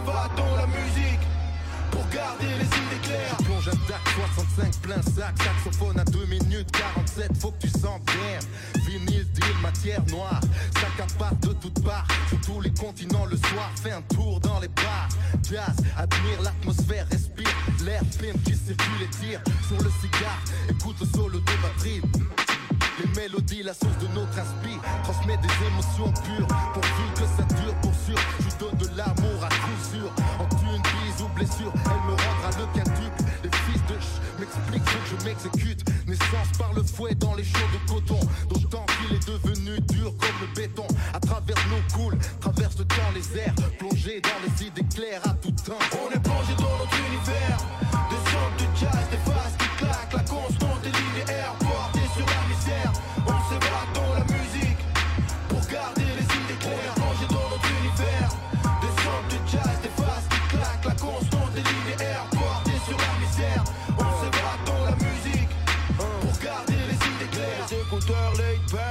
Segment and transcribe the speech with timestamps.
[0.00, 1.20] s'évade dans la musique
[1.90, 3.36] pour garder les idées claires.
[3.44, 4.00] Plonge un DAC
[4.36, 8.82] 65 plein sac, saxophone à 2 minutes 47, faut que tu sens bien.
[8.86, 10.40] Vinyle, deal, matière noire,
[10.74, 14.60] sac à de toutes parts, sur tous les continents le soir, fais un tour dans
[14.60, 15.08] les bars.
[15.48, 17.50] Jazz, admire l'atmosphère, respire
[17.84, 22.49] l'air, film qui circule et tire sur le cigare, écoute le solo de batterie.
[23.00, 26.46] Les mélodies, la source de notre inspi Transmet des émotions pures.
[26.74, 28.18] Pourvu que ça dure pour sûr.
[28.40, 30.12] Je donne de l'amour à coup sûr.
[30.38, 35.00] En une ou blessure Elle me rendra le quintuple Les fils de ch m'expliquent que
[35.08, 35.84] je m'exécute.
[36.06, 38.20] Naissance par le fouet dans les champs de coton.
[38.50, 40.86] D'autant qu'il est devenu dur comme le béton.
[41.14, 43.54] À travers nos coules, traverse le temps les airs.
[43.78, 45.80] Plongé dans les idées claires à tout temps.
[46.04, 47.58] On est plongé dans notre univers.
[48.10, 50.12] Des sortes de jazz, des phases qui claquent.
[50.12, 51.09] La constante et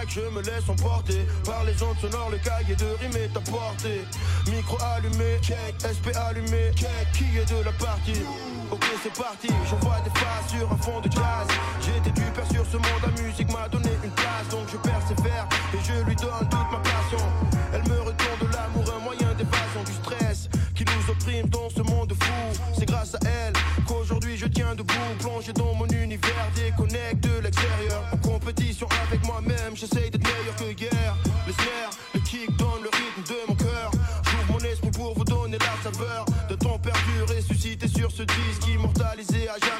[0.07, 4.01] je me laisse emporter Par les ondes sonores, le cahier de rime est à portée
[4.47, 8.23] Micro allumé, check, SP allumé, check Qui est de la partie?
[8.71, 11.47] Ok c'est parti, j'envoie des phases sur un fond de jazz.
[11.81, 15.47] J'étais du père sur ce monde, la musique m'a donné une place Donc je persévère
[15.73, 17.25] et je lui donne toute ma passion.
[17.73, 21.81] Elle me retourne de l'amour, un moyen d'évasion du stress Qui nous opprime dans ce
[21.81, 22.61] monde fou.
[22.77, 23.53] C'est grâce à elle
[23.87, 28.03] qu'aujourd'hui je tiens debout Plongé dans mon univers, déconnecte de l'extérieur.
[28.11, 29.28] En compétition avec moi-même,
[38.19, 39.78] se disent immortalisés à jamais.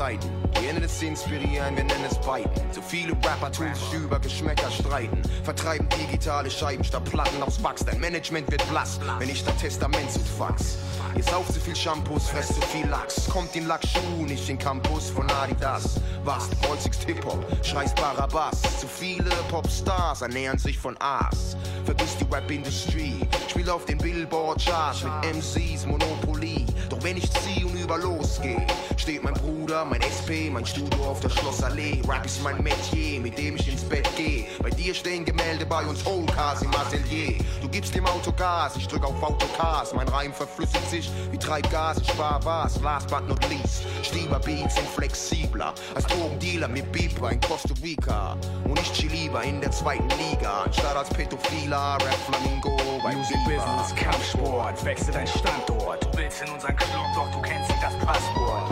[0.00, 2.50] Zeiten, gerne das inspirieren, wir nennen es Biden.
[2.72, 5.20] So viele Rapper tun sich über Geschmäcker streiten.
[5.44, 7.84] Vertreiben digitale Scheiben statt Platten aus Wachs.
[7.84, 10.78] Dein Management wird blass, wenn ich dein Testament zu fax.
[11.14, 13.28] Ihr sauft zu viel Shampoos, fresst zu viel Lachs.
[13.28, 16.00] Kommt in Lackschuh, nicht in Campus von Adidas.
[16.24, 18.62] Was, holzigst Hip-Hop, schreist Barabbas.
[18.80, 21.58] Zu viele Popstars ernähren sich von Aas.
[21.84, 26.64] Vergiss die Rap-Industrie, spiel auf den Billboard-Charts mit MCs Monopoly.
[26.90, 31.20] Doch wenn ich zieh und über losgeh, steht mein Bruder, mein SP, mein Studio auf
[31.20, 32.02] der Schlossallee.
[32.08, 34.46] Rap ist mein Metier, mit dem ich ins Bett geh.
[34.60, 37.38] Bei dir stehen Gemälde, bei uns Oldcars im Atelier.
[37.62, 39.94] Du gibst dem Auto Gas, ich drück auf Autocars.
[39.94, 42.80] Mein Reim verflüssigt sich wie Treibgas, ich spar was.
[42.80, 48.36] Last but not least, Stieber Beats sind flexibler als Drogendealer mit Beeper in Costa Rica.
[48.64, 53.38] Und ich chill lieber in der zweiten Liga, anstatt als Pädophiler, Rap Flamingo bei Music
[53.44, 56.04] Business, Kampfsport, wechsel dein Standort.
[56.04, 56.76] Du willst in unseren
[57.14, 58.70] doch du kennst das Passwort.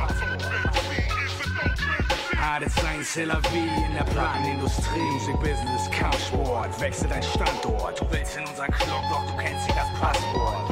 [2.36, 5.00] Harte sein, c'est la vie in der Plattenindustrie.
[5.12, 8.00] Music Business, Kampfsport, wechsel dein Standort.
[8.00, 10.70] Du willst in unseren Club, doch du kennst nicht das Passwort.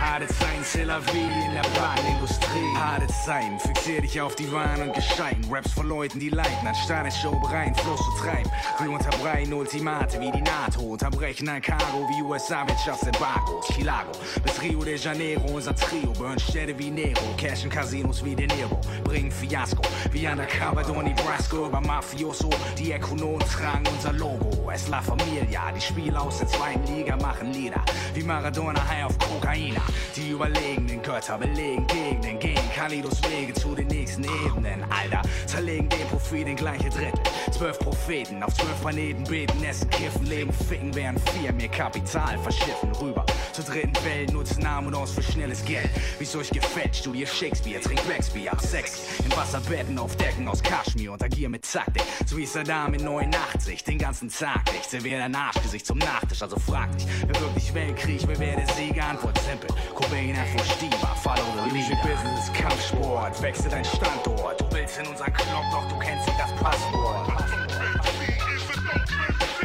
[0.00, 2.69] Harte sein, c'est la vie in der Plattenindustrie.
[2.80, 5.44] Harte sein, fixier dich auf die Waren und Gescheiten.
[5.50, 8.50] Raps von Leuten, die leiden, anstatt eine Show rein, Fluss zu treiben.
[8.80, 13.60] Wir unterbreiten Ultimate wie die NATO, unterbrechen ein Cargo wie USA Wirtschaftsembargo.
[13.70, 18.46] Chilago bis Rio de Janeiro, unser Trio, burn Städte wie Nero, cashen Casinos wie De
[18.46, 22.48] Niro, bringen Fiasko wie Undercover Donny Brasco über Mafioso.
[22.78, 27.52] Die Ökonomen tragen unser Logo, es La Familia, die Spieler aus der zweiten Liga machen
[27.52, 29.82] Lieder wie Maradona high auf Kokaina.
[30.16, 34.84] Die überlegenen Götter belegen Gegenden, gehen Kalidos Wege zu den nächsten Ebenen.
[34.90, 37.20] Alter, zerlegen den Profit in gleiche Drittel.
[37.52, 42.92] Zwölf Propheten auf zwölf Planeten beten, essen, kiffen, leben, ficken, während vier mir Kapital verschiffen.
[43.00, 45.90] Rüber zur dritten Welt, nutzen Arm und aus für schnelles Geld.
[46.18, 51.22] Wie's euch gefällt, studier Shakespeare, trink Blackspear, Sex in Wasserbetten auf Decken aus Kaschmir und
[51.22, 52.02] agier mit Taktik.
[52.26, 54.88] So wie Saddam in 89, den ganzen Tag nicht.
[54.88, 59.04] Servier dein Arschgesicht zum Nachtisch, also frag dich, wer wirklich Weltkrieg, wer wäre der Sieger?
[59.04, 59.70] Antwort simpel.
[59.94, 64.60] Cobain, Afro, Stieber, follow the Music Business, Kampfsport, wechsel dein Standort.
[64.60, 67.28] Du willst in unseren Club, doch du kennst nicht das Passwort.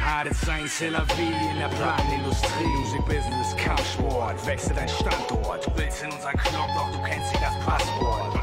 [0.02, 2.66] Harte sein, c'est la vie in der Plattenindustrie.
[2.66, 5.66] Music Business, Kampfsport, wechsel dein Standort.
[5.66, 8.34] Du willst in unseren Club, doch du kennst nicht das Passwort.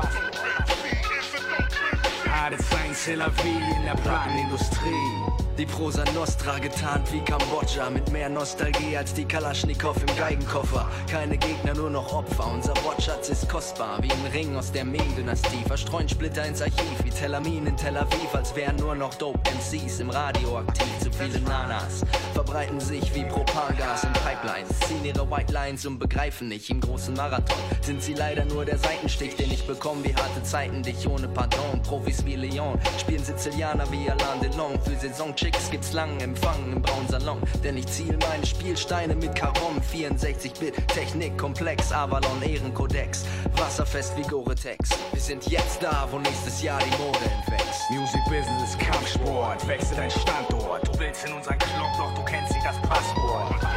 [2.30, 5.42] Harte Zeiten, c'est la vie in der Plattenindustrie.
[5.58, 10.88] Die Prosa Nostra getarnt wie Kambodscha Mit mehr Nostalgie als die Kalaschnikow im Geigenkoffer.
[11.10, 12.50] Keine Gegner, nur noch Opfer.
[12.50, 15.62] Unser Wortschatz ist kostbar Wie ein Ring aus der Ming-Dynastie.
[15.66, 20.00] Verstreuen Splitter ins Archiv Wie Telamin in Tel Aviv Als wären nur noch Dope MCs
[20.00, 20.86] im Radio aktiv.
[21.00, 22.02] Zu viele Nanas
[22.32, 24.80] verbreiten sich wie Propagas und Pipelines.
[24.88, 27.58] Ziehen ihre White Lines und begreifen nicht Im großen Marathon.
[27.82, 31.82] Sind sie leider nur der Seitenstich Den ich bekomme wie harte Zeiten Dich ohne Pardon.
[31.82, 36.82] Profis wie Leon Spielen Sizilianer wie Alain Delon Für Saison Chicks gibt's langen Empfang im
[36.82, 43.24] braunen Salon, denn ich ziel meine Spielsteine mit Karom 64-Bit, Technik komplex, Avalon Ehrenkodex,
[43.56, 44.90] wasserfest wie Gore-Tex.
[45.12, 47.90] Wir sind jetzt da, wo nächstes Jahr die Mode entwächst.
[47.90, 50.86] Music Business, Kampfsport, wechsel dein Standort.
[50.86, 53.71] Du willst in unseren Club, doch du kennst nicht das Passwort.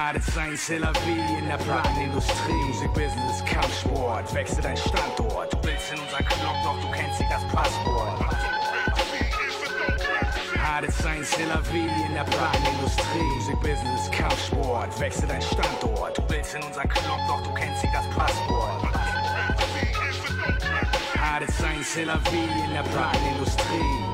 [0.00, 2.54] Harte Zeiten, c'est la vie in der Plattenindustrie.
[2.68, 5.52] Music Business, Kampfsport, wechsel dein Standort.
[5.52, 8.18] Du willst in unseren Club, doch du kennst nicht das Passwort.
[10.56, 13.28] Harte Zeiten, c'est la vie in der Plattenindustrie.
[13.36, 16.16] Music Business, Kampfsport, wechsel dein Standort.
[16.16, 18.82] Du willst in unseren Club, doch du kennst nicht das Passwort.
[21.20, 24.09] Harte Zeiten, c'est la vie in der Plattenindustrie.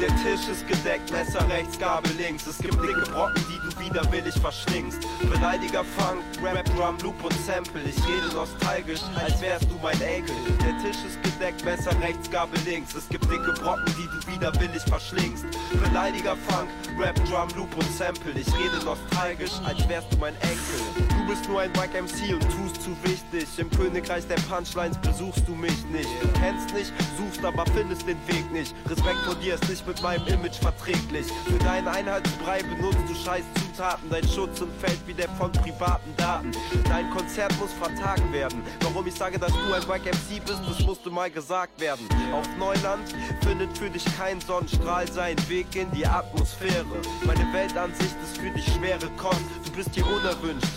[0.00, 2.46] Der Tisch ist gedeckt, Messer rechts, Gabel links.
[2.46, 4.98] Es gibt dicke Brocken, die du widerwillig verschlingst.
[5.20, 7.82] Beleidiger Funk, Rap, Drum, Loop und Sample.
[7.82, 10.34] Ich rede nostalgisch, als wärst du mein Enkel.
[10.60, 12.94] Der Tisch ist gedeckt, Messer rechts, Gabel links.
[12.94, 15.46] Es gibt dicke Brocken, die du widerwillig verschlingst.
[15.72, 16.68] Beleidiger Funk,
[16.98, 18.32] Rap, Drum, Loop und Sample.
[18.32, 21.03] Ich rede nostalgisch, als wärst du mein Enkel.
[21.24, 23.48] Du bist nur ein Wack MC und tust zu wichtig.
[23.56, 26.08] Im Königreich der Punchlines besuchst du mich nicht.
[26.20, 28.74] Du kennst nicht, suchst aber findest den Weg nicht.
[28.86, 31.26] Respekt vor dir ist nicht mit meinem Image verträglich.
[31.46, 34.10] Für deinen Einheitsbrei benutzt du scheiß Zutaten.
[34.10, 36.50] Dein Schutz entfällt wie der von privaten Daten.
[36.90, 38.62] Dein Konzert muss vertagen werden.
[38.80, 42.06] Warum ich sage, dass du ein Wack MC bist, das musste mal gesagt werden.
[42.34, 46.84] Auf Neuland findet für dich kein Sonnenstrahl seinen Weg in die Atmosphäre.
[47.24, 49.40] Meine Weltansicht ist für dich schwere Kost.
[49.64, 50.68] Du bist hier unerwünscht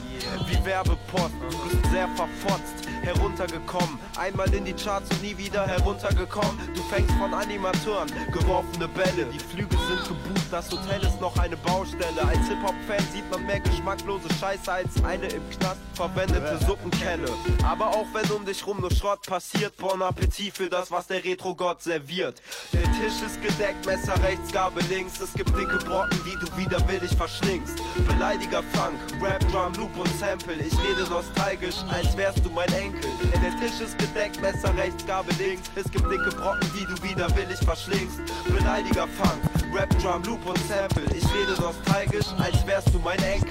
[0.47, 1.33] wie Werbepost.
[1.49, 3.99] Du bist sehr verfotzt, heruntergekommen.
[4.17, 6.57] Einmal in die Charts und nie wieder heruntergekommen.
[6.73, 9.25] Du fängst von Animateuren, geworfene Bälle.
[9.31, 12.21] Die Flüge sind gebucht, das Hotel ist noch eine Baustelle.
[12.21, 17.29] Als Hip-Hop-Fan sieht man mehr geschmacklose Scheiße als eine im Knast verwendete Suppenkelle.
[17.63, 21.23] Aber auch wenn um dich rum nur Schrott passiert, Bon Appetit für das, was der
[21.23, 22.41] Retro-Gott serviert.
[22.73, 25.19] Der Tisch ist gedeckt, Messer rechts, Gabel links.
[25.19, 27.81] Es gibt dicke Brocken, die du widerwillig verschlingst.
[28.07, 30.55] Beleidiger Funk, Rap, Drum, Loop und Sample.
[30.55, 33.09] Ich rede nostalgisch, als wärst du mein Enkel.
[33.41, 35.69] Der Tisch ist gedeckt, Messer rechts, Gabel links.
[35.75, 38.19] Es gibt dicke Brocken, die du widerwillig verschlingst.
[38.45, 39.39] Beleidiger Funk,
[39.73, 41.05] Rap, Drum, Loop und Sample.
[41.15, 43.46] Ich rede nostalgisch, als wärst du mein Enkel.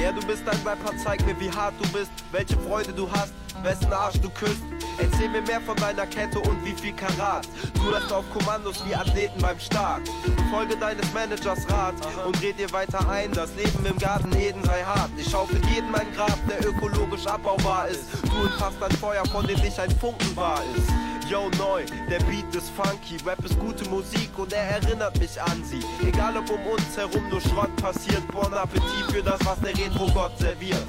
[0.00, 3.34] Yeah, du bist ein Rapper, zeig mir, wie hart du bist, welche Freude du hast,
[3.62, 4.62] wessen Arsch du küsst.
[4.96, 7.46] Erzähl mir mehr von deiner Kette und wie viel Karat.
[7.74, 10.00] Du lässt auf Kommandos wie Athleten beim Start.
[10.50, 13.30] Folge deines Managers Rat und red dir weiter ein.
[13.32, 15.10] Das Leben im Garten Eden sei hart.
[15.18, 18.04] Ich schaufel jeden mein Grab, der ökologisch abbaubar ist.
[18.22, 21.09] Du entfasst ein Feuer, von dem nicht ein Funken wahr ist.
[21.30, 25.62] Yo, neu, der Beat ist funky, Rap ist gute Musik und er erinnert mich an
[25.62, 25.80] sie.
[26.04, 30.36] Egal ob um uns herum nur Schrott passiert, Bon Appetit für das, was der Retro-Gott
[30.40, 30.84] serviert.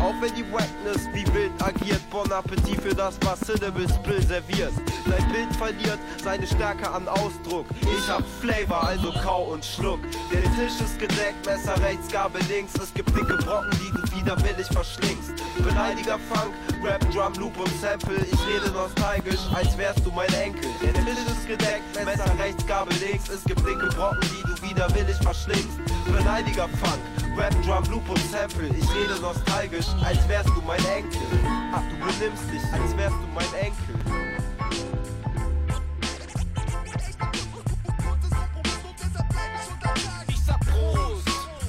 [0.00, 4.72] Auch wenn die Wackness wie wild agiert, Bon Appetit für das, was Syllable Spill serviert.
[5.06, 7.66] Dein Bild verliert seine Stärke an Ausdruck.
[7.82, 10.00] Ich hab Flavor, also kau und schluck.
[10.32, 12.74] Der Tisch ist gedeckt, Messer rechts, Gabel links.
[12.74, 15.32] Es gibt dicke Brocken, die du widerwillig verschlingst.
[15.58, 16.52] Beleidiger Funk,
[16.82, 18.16] Rap, Drum, Loop und Sample.
[18.30, 20.68] Ich rede nostalgisch, als wärst du mein Enkel.
[20.82, 23.28] Der Tisch ist gedeckt, Messer rechts, Gabel links.
[23.28, 25.78] Es gibt dicke Brocken, die du widerwillig verschlingst.
[26.06, 27.00] Beleidiger Funk,
[27.36, 28.68] Rap, Drum, Loop und Sample.
[28.68, 31.20] Ich rede nostalgisch, als wärst du mein Enkel.
[31.70, 33.94] Ach, du benimmst dich, als wärst du mein Enkel.
[40.28, 41.28] Ich sag Prost,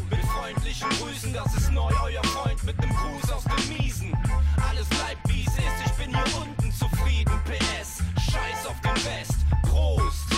[0.10, 4.18] mit freundlichen Grüßen, das ist neu, euer Freund mit nem Gruß aus dem Miesen.
[4.70, 7.34] Alles bleibt wie es ist, ich bin hier unten zufrieden.
[7.44, 9.36] PS, scheiß auf den West.
[9.64, 10.30] Prost,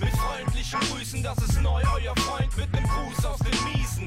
[0.00, 3.41] mit freundlichen Grüßen, das ist neu, euer Freund mit nem Gruß aus dem Miesen.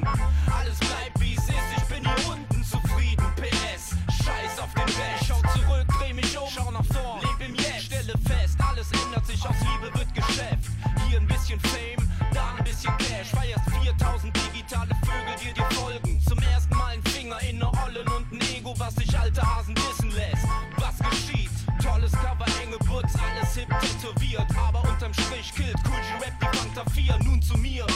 [0.06, 3.26] Alles bleibt wie es ist, ich bin hier unten zufrieden.
[3.36, 4.88] PS, scheiß auf den.
[5.20, 7.86] Ich schau zurück, dreh mich um, schau nach vorn, leb im Jetzt.
[7.86, 10.70] Stelle fest, alles ändert sich, aus Liebe wird Geschäft.
[11.08, 13.30] Hier ein bisschen Fame, da ein bisschen Cash.
[13.30, 16.20] Feierst 4000 digitale Vögel, die dir folgen.
[16.20, 19.74] Zum ersten Mal ein Finger in ne Ollen und ein Ego, was sich alte Hasen
[19.76, 20.46] wissen lässt.
[20.78, 21.50] Was geschieht?
[21.82, 24.46] Tolles Cover, enge Butz, alles hip tätowiert.
[24.56, 27.18] Aber unterm Strich killt Cool G-Rap die Fanta 4.
[27.24, 27.86] Nun zu mir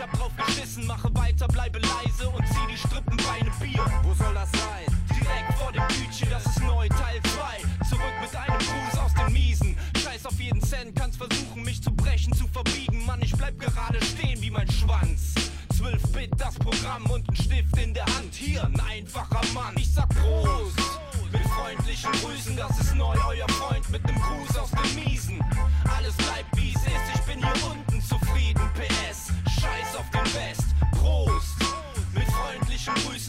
[0.00, 3.84] ich hab drauf geschissen, mache weiter, bleibe leise und zieh die Strippenbeine Bier.
[4.02, 4.86] Wo soll das sein?
[5.10, 7.86] Direkt vor dem Bütchen, das ist neu, Teil 2.
[7.86, 9.76] Zurück mit einem Gruß aus den Miesen.
[10.02, 13.04] Scheiß auf jeden Cent, kannst versuchen, mich zu brechen, zu verbiegen.
[13.04, 15.34] Mann, ich bleib gerade stehen wie mein Schwanz.
[15.74, 18.32] 12-Bit das Programm und ein Stift in der Hand.
[18.32, 19.74] Hier ein einfacher Mann.
[19.76, 20.72] Ich sag groß.
[21.30, 25.44] Mit freundlichen Grüßen, das ist neu, euer Freund mit nem Gruß aus den Miesen.
[25.94, 26.59] Alles bleibt wie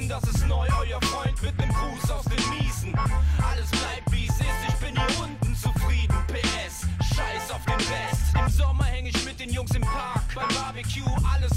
[0.01, 2.93] Riechen, das ist neu, euer Freund mit nem Gruß aus den Miesen.
[2.96, 6.15] Alles bleibt wie es ist, ich bin hier unten zufrieden.
[6.27, 8.36] PS, scheiß auf den Rest.
[8.36, 11.50] Im Sommer häng ich mit den Jungs im Park, beim Barbecue, alles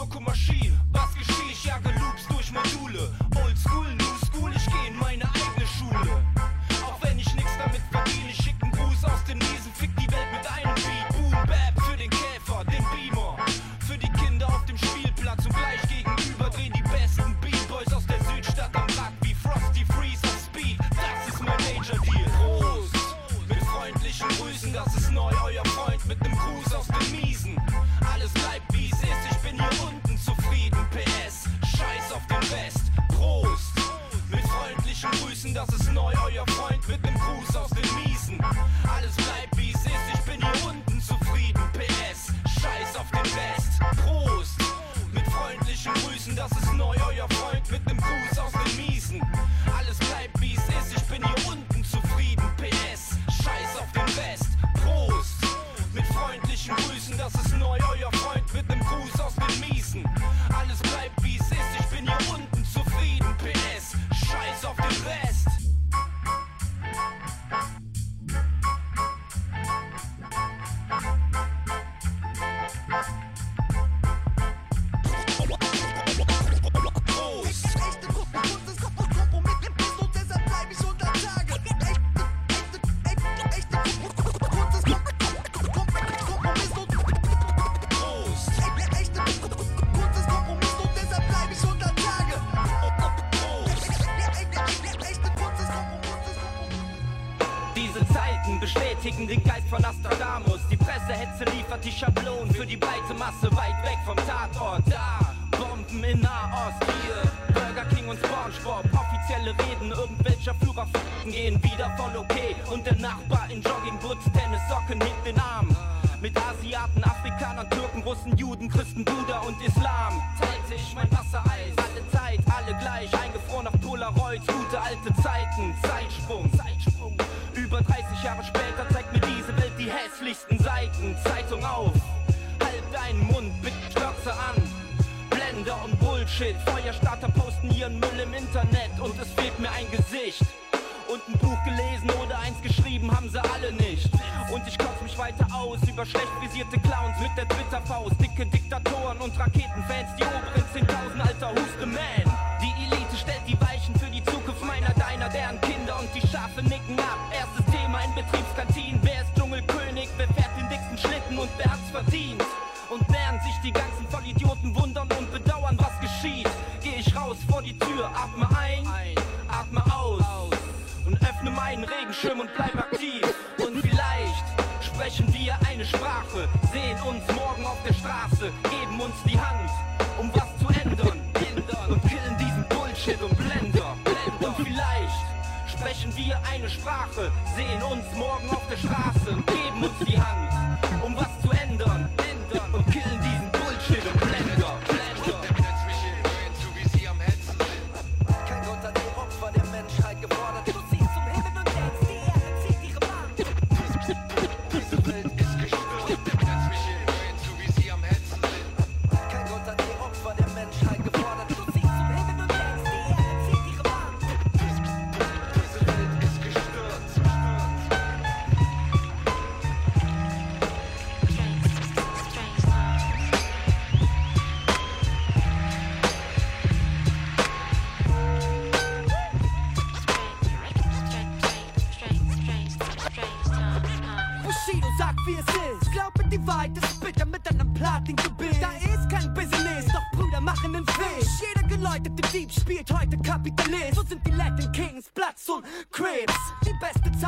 [0.00, 1.52] Lokomoschie, was geschieht?
[1.52, 3.12] Ich jage Loops durch Module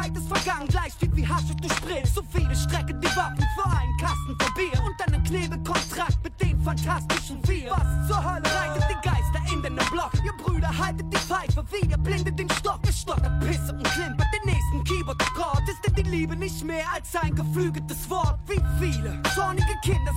[0.03, 2.15] Zeit ist vergangen, gleich steht wie Hasch du sprichst.
[2.15, 6.61] So viele strecken die Waffen für einen Kasten für Bier und einen Klebekontrakt mit den
[6.61, 7.71] fantastischen vier.
[7.71, 10.13] Was zur Hölle reitet die Geister in den Block?
[10.25, 12.81] Ihr Brüder haltet die Pfeife, wie ihr blindet den Stock.
[12.89, 15.69] Es stottert, Pisse und klimpert den nächsten Keyboard-Akkord.
[15.69, 18.41] Ist denn die Liebe nicht mehr als ein geflügeltes Wort?
[18.49, 20.13] Wie viele zornige Kinder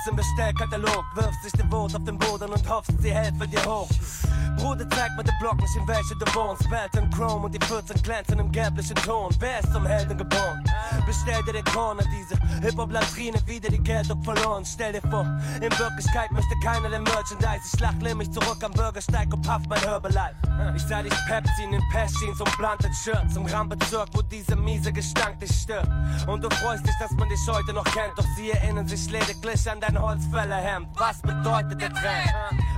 [0.00, 3.64] Labels im Bestellkatalog, wirfst dich den Wut auf den Boden und hoffst, sie helfen dir
[3.64, 3.88] hoch.
[4.56, 6.68] Bruder, zeig mir den Block nicht, in welche du wohnst.
[6.70, 9.34] Belton Chrome und die 14 glänzen im gelblichen Ton.
[9.38, 10.64] Wer ist zum Helden geboren?
[11.10, 14.64] Bestell dir den Corner, diese Hip-Hop-Latrine, wieder die Geltung verloren.
[14.64, 15.26] Stell dir vor,
[15.56, 17.62] in Wirklichkeit möchte keiner den Merchandise.
[17.74, 20.36] Ich lach mich zurück am Bürgersteig und paff mein Herbalife.
[20.76, 24.92] Ich sah dich Pepsi in den Pestjeans und Blunted Shirts im Rambezirk, wo dieser miese
[24.92, 25.88] Gestank dich stört.
[26.28, 29.68] Und du freust dich, dass man dich heute noch kennt, doch sie erinnern sich lediglich
[29.68, 30.90] an dein Holzfällerhemd.
[30.96, 32.30] Was bedeutet der Trend?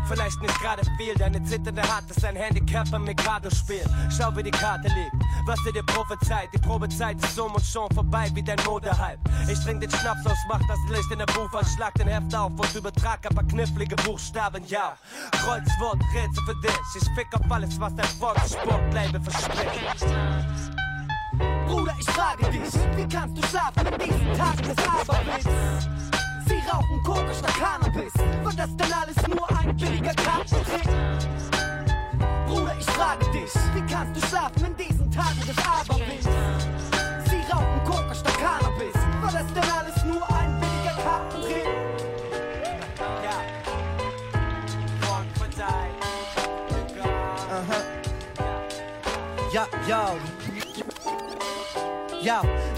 [0.08, 3.84] Vielleicht nicht gerade viel, deine zitternde Hand ist ein Handicap beim Mikado-Spiel.
[4.16, 5.12] Schau, wie die Karte liegt,
[5.46, 6.48] was dir dir prophezeit.
[6.54, 9.18] Die Probezeit ist um und schon vorbei wie dein Modehype.
[9.50, 12.52] Ich trink den Schnaps aus, mach das Licht in der Buch, schlag den Heft auf
[12.52, 14.96] und übertrag ein paar knifflige Buchstaben, ja.
[15.30, 16.80] Kreuzwort, Rätsel für dich.
[16.96, 20.06] Ich fick auf alles, was dein Volkssportlabel verspricht.
[21.66, 26.21] Bruder, ich frage dich, wie kannst du schlafen in diesen Tagen des Aberwitz?
[26.46, 28.12] Sie rauchen Koka statt Cannabis.
[28.42, 30.88] War das denn alles nur ein billiger Kartentrick?
[32.46, 36.28] Bruder, ich frage dich, wie kannst du schlafen in diesen Tagen des Aberwitz?
[37.28, 38.94] Sie rauchen Koka statt Cannabis.
[39.20, 41.66] War das denn alles nur ein billiger Kartentrick?
[49.52, 49.86] Ja, ja.
[49.86, 50.14] Ja,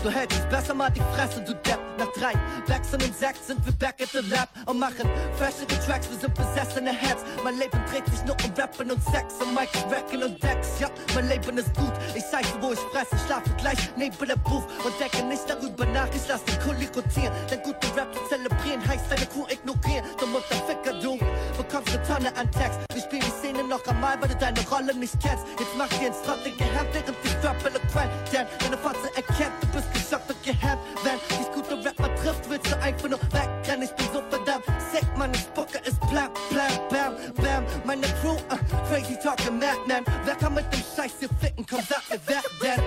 [0.02, 1.80] du hältst besser mal die Fresse, du Depp.
[1.96, 2.32] Nach drei
[2.66, 6.34] Wechseln und sechs sind wir back at the lab und machen fashionable Tracks, wir sind
[6.34, 7.22] besessene Heads.
[7.44, 10.80] Mein Leben dreht sich nur um Rappen und Sex und Mike Racken und Dex.
[10.80, 13.14] Ja, mein Leben ist gut, ich zeig dir, wo ich fresse.
[13.26, 16.08] Schlafe gleich neben der Buch und denke nicht darüber nach.
[16.12, 20.04] Ich lass den Kuli rotieren, denn gute Rap zu zelebrieren heißt deine Kuh ignorieren.
[20.18, 21.16] Du Mutterficker, du
[21.56, 22.80] bekommst eine Tonne an Text.
[22.92, 25.46] Wir spielen die Szene noch einmal, weil du deine Rolle nicht kennst.
[25.60, 28.10] Jetzt mach dir ins trottige Hemd, während ich rap eloquent.
[28.32, 30.80] Denn deine Fotze erkennt, du bist geschockt und gehemmt.
[31.02, 33.82] Wenn dich gute Rap mal trifft, willst du einfach nur wegrennen.
[33.82, 37.64] Ich bin so verdammt sick, meine Spucke ist blam, blam, bam, bam.
[37.84, 38.56] Meine Crew, uh,
[38.88, 40.04] crazy talking madman.
[40.24, 41.66] Wer kann mit dem Scheiß hier ficken?
[41.68, 42.82] Komm, sag mir, wer denn?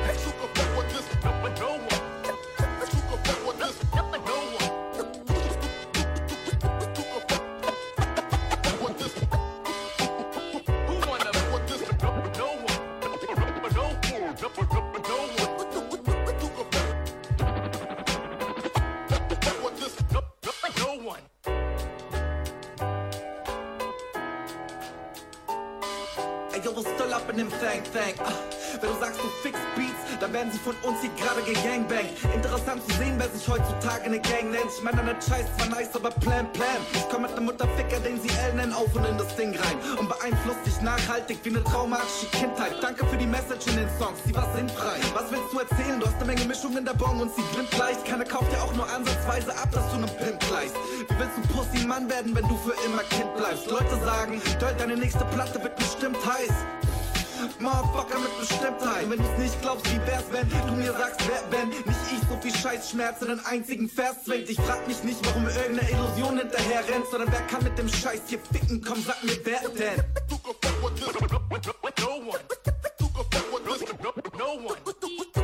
[28.15, 28.27] Thang?
[28.27, 28.33] Ah,
[28.81, 32.11] wenn du sagst, du fix Beats, dann werden sie von uns hier gerade gegangbangt.
[32.33, 34.69] Interessant zu sehen, wer sich heutzutage eine Gang nennt.
[34.75, 36.79] Ich meine, der Scheiß zwar nice, aber plan, plan.
[36.93, 39.77] Ich komm mit nem Mutterficker, den sie L nennen, auf und in das Ding rein.
[39.97, 42.75] Und beeinflusst dich nachhaltig wie eine traumatische Kindheit.
[42.81, 44.97] Danke für die Message in den Songs, die war sinnfrei.
[45.13, 45.99] Was willst du erzählen?
[45.99, 48.05] Du hast eine Menge Mischung in der Bon und sie glimmt leicht.
[48.05, 50.75] Keiner kauft dir auch nur ansatzweise ab, dass du nem Pimp gleichst.
[51.07, 53.67] Wie willst du Pussy-Mann werden, wenn du für immer Kind bleibst?
[53.67, 56.53] Leute sagen, Döll, deine nächste Platte wird bestimmt heiß.
[57.59, 59.09] Motherfucker mit Bestimmtheit.
[59.09, 62.37] Wenn du's nicht glaubst, wie wär's, wenn du mir sagst, wer wenn nicht ich so
[62.41, 64.49] viel Scheißschmerz in den einzigen Vers zwingt.
[64.49, 68.21] Ich frag mich nicht, warum irgendeine Illusion hinterher rennt, sondern wer kann mit dem Scheiß
[68.27, 68.83] hier ficken?
[68.85, 70.03] Komm, sag mir, wer denn?
[70.81, 70.99] Mit
[73.79, 75.36] Schiffe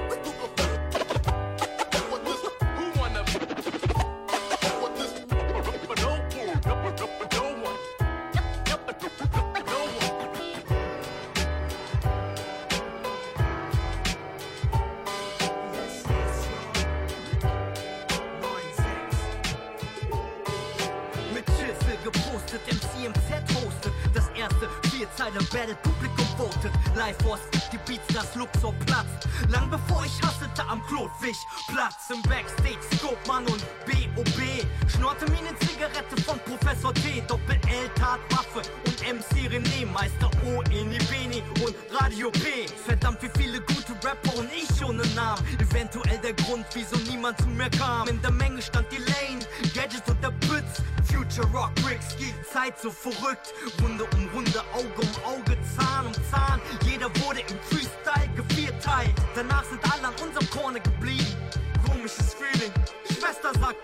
[27.23, 29.27] Force, die Beats, das Luxor platzt.
[29.49, 34.67] Lang bevor ich hasselte am Klotwig, Platz im Backstage, Skopmann und B.O.B.
[34.87, 40.97] Schnorte mir eine Zigarette von Professor T, Doppel-L, Tatwaffe und MC René, Meister O, Eni
[41.09, 42.67] Beni und Radio P.
[42.85, 45.41] Verdammt, wie viele gute Rapper und ich ohne Namen.
[45.59, 48.07] Eventuell der Grund, wieso niemand zu mir kam.
[48.09, 49.45] In der Menge stand die Lane,
[51.33, 53.53] Future Rock Bricks, die Zeit so verrückt.
[53.81, 56.61] Runde um Runde, Auge um Auge, Zahn um Zahn.
[56.85, 59.15] Jeder wurde im Freestyle gevierteilt.
[59.33, 61.25] Danach sind alle an unserem Korne geblieben.
[61.89, 62.71] Komisches Feeling,
[63.05, 63.77] Schwester sagt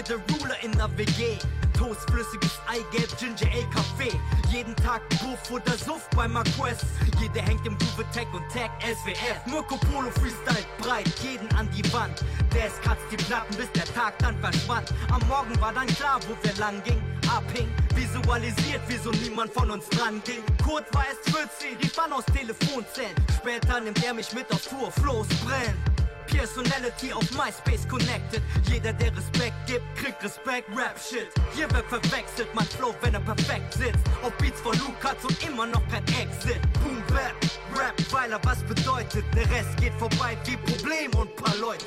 [0.00, 1.38] Turkey the Ruler in der WG.
[1.76, 4.12] Toast, flüssiges Eigelb, Ginger Ale, Kaffee.
[4.50, 6.78] Jeden Tag Puff oder Suff bei Marquess.
[7.20, 9.46] Jeder hängt im Groove Tech und Tag SWF.
[9.46, 12.22] Mirko Polo Freestyle breit, jeden an die Wand.
[12.54, 14.92] Der es kratzt die Platten, bis der Tag dann verschwand.
[15.10, 17.00] Am Morgen war dann klar, wo wir lang ging.
[17.34, 20.42] Abhing, visualisiert, wieso niemand von uns dran ging.
[20.64, 23.14] Kurt war erst 14, die Fun aus Telefonzellen.
[23.36, 25.99] Später nimmt er mich mit auf Tour, Flows brennen.
[26.30, 28.42] Personality auf MySpace connected.
[28.68, 31.28] Jeder, der Respekt gibt, kriegt Respekt, Rap-Shit.
[31.54, 33.98] Hier wird verwechselt, mein Flow, wenn er perfekt sitzt.
[34.22, 36.60] Auf Beats von Lukas und immer noch kein Exit.
[36.82, 37.34] Boom, Bap,
[37.74, 39.24] Rap, weil er was bedeutet.
[39.34, 41.84] Der Rest geht vorbei wie Problem und paar Leute.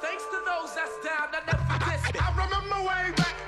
[0.00, 2.20] Thanks to those that's down that never dissed me.
[2.20, 3.47] I remember way back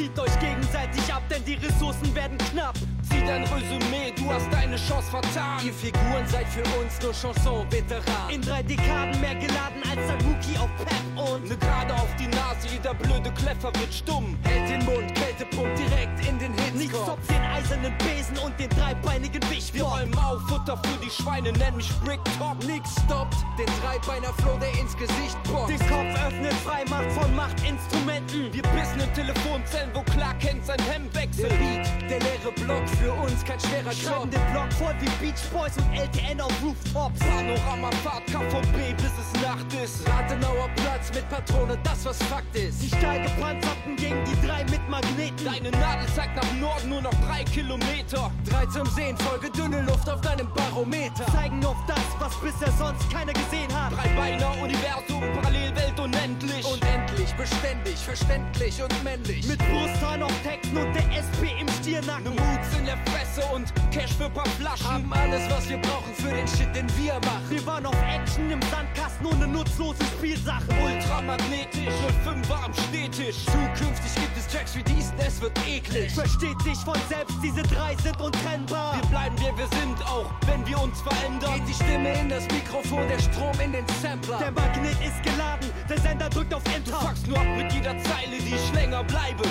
[0.00, 2.74] Zieht euch gegenseitig ab, denn die Ressourcen werden knapp.
[3.20, 5.60] Zieh dein Resümee, du hast deine Chance vertan.
[5.64, 8.30] Ihr Figuren seid für uns nur Chanson-Veteran.
[8.30, 12.28] In drei Dekaden mehr geladen als ein Rookie auf Pep und Ne gerade auf die
[12.28, 14.38] Nase, jeder blöde Kleffer wird stumm.
[14.42, 17.08] Hält den Mund, Kältepump direkt in den Nichts Hitzkopf.
[17.08, 19.92] ob den eisernen Besen und den dreibeinigen Wir Wichbock.
[19.92, 22.64] räumen auf, Futter für die Schweine, nenn mich Bricktop.
[22.64, 25.68] Nix stoppt den Dreibeiner Flow, der ins Gesicht boxt.
[25.68, 28.52] Den Kopf öffnet, Freimacht von Machtinstrumenten.
[28.52, 31.50] Wir bissen in Telefonzellen, wo Clark Kent sein Hemd wechselt.
[31.50, 34.30] Der Beat, der leere Block, für uns kein schwerer Schreiben Job.
[34.30, 37.18] den Block voll wie Beach Boys und LTN auf Rooftops.
[37.20, 40.08] Panoramafahrt, KVB, bis es Nacht ist.
[40.08, 42.82] Rathenauer Platz mit Patrone, das was Fakt ist.
[42.82, 45.44] Die Stahlgepanzerten gegen die drei mit Magneten.
[45.44, 48.30] Deine Nadel zeigt nach Norden nur noch drei Kilometer.
[48.48, 51.26] Drei zum Sehen, Folge dünne Luft auf deinem Barometer.
[51.32, 53.92] zeigen auf das, was bisher sonst keiner gesehen hat.
[53.92, 56.64] Drei Beiner, Universum, Parallelwelt unendlich.
[56.64, 59.46] Unendlich, beständig, verständlich und männlich.
[59.46, 62.34] Mit Brusthahn auf Texten und der SP im ne Stirnacken.
[62.34, 64.86] Moods in der Fresse und Cash für paar Flaschen.
[64.86, 67.48] Haben alles, was wir brauchen für den Shit, den wir machen.
[67.48, 70.68] Wir waren auf Action im Sandkasten ohne nutzlose Spielsachen.
[70.82, 73.44] Ultramagnetisch, 05 war am Stehtisch.
[73.46, 76.12] Zukünftig gibt es Tracks wie diesen, es wird eklig.
[76.12, 78.96] Versteht sich von selbst, diese drei sind untrennbar.
[79.00, 81.54] Wir bleiben wer wir sind, auch wenn wir uns verändern.
[81.54, 84.38] Geht die Stimme in das Mikrofon, der Strom in den Sampler.
[84.38, 86.96] Der Magnet ist geladen, der Sender drückt auf Du Enter.
[87.00, 89.42] fuckst nur ab mit jeder Zeile, die ich länger bleibe.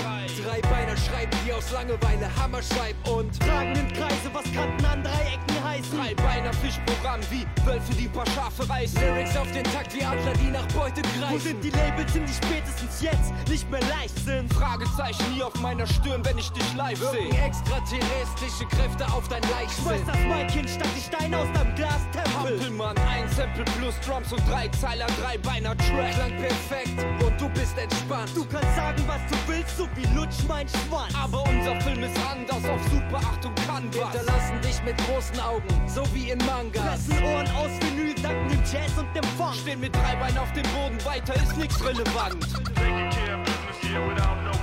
[0.44, 5.64] Drei Beiner schreiben, die aus Langeweile Hammer schreib und Tragenden Kreise, was Kanten an Dreiecken
[5.64, 5.98] heißen.
[5.98, 9.00] Drei Beiner Fischprogramm wie Wölfe, die paar Schafe reißen.
[9.00, 11.40] Lyrics auf den Takt wie Adler, die nach Beute Wo greifen.
[11.40, 14.50] sind die Labels, in die spätestens jetzt nicht mehr leicht sind?
[14.90, 17.42] Fragezeichen hier auf meiner Stirn, wenn ich dich live Wirken sehe.
[17.42, 20.06] extraterrestrische Kräfte auf dein Schmeiß Leichtsinn.
[20.06, 22.32] das Mic hin, statt die Steine aus deinem Glastempel.
[22.38, 26.14] Hampelmann, ein Sample plus Drums und drei Zeiler, drei Beiner Track.
[26.14, 28.30] Klang perfekt und du bist entspannt.
[28.34, 31.14] Du kannst sagen, was du willst, so wie Lutsch mein Schwanz.
[31.14, 34.12] Aber unser Film ist anders auf Super Achtung kann was.
[34.12, 37.06] Hinterlassen dich mit großen Augen, so wie in Mangas.
[37.06, 39.54] Fressen Ohren aus Vinyl, dank dem Jazz und dem Funk.
[39.54, 42.40] Stehen mit drei Beinen auf dem Boden, weiter ist nichts relevant.
[42.74, 44.59] Taking care business here without no.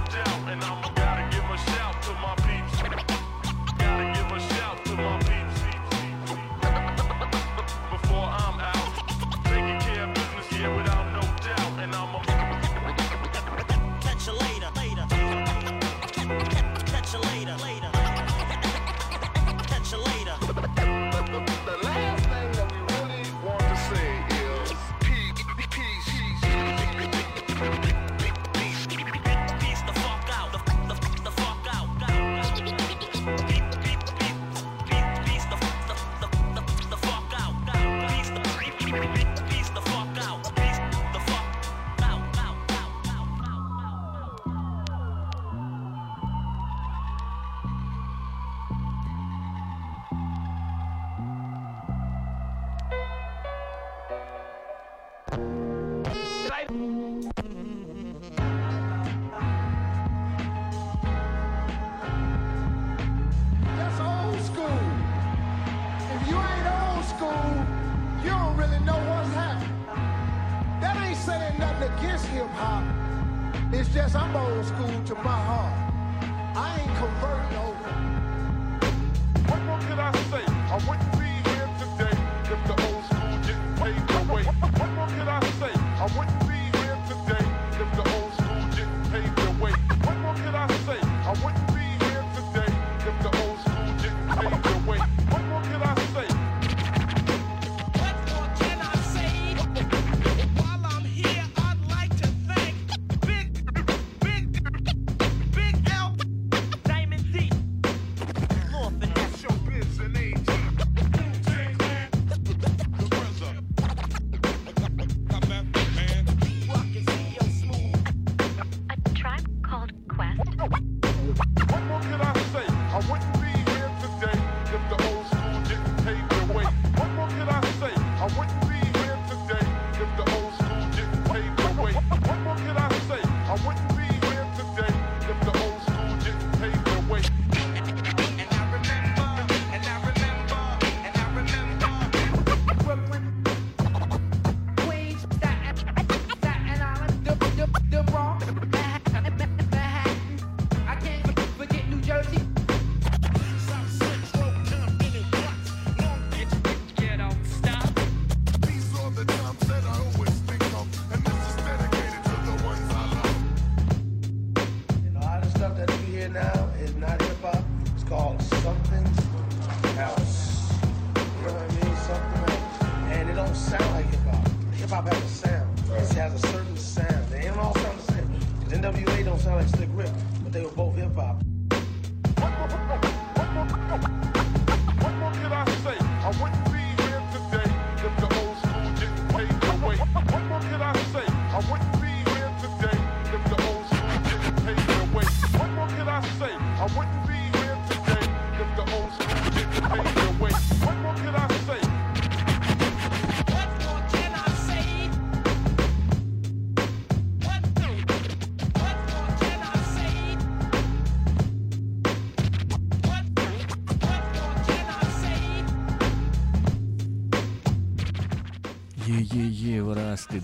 [0.50, 0.87] And I'm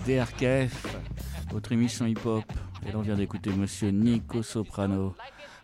[0.06, 0.98] DRKF,
[1.52, 2.44] votre émission hip-hop.
[2.86, 5.16] Et là, on vient d'écouter monsieur Nico Soprano.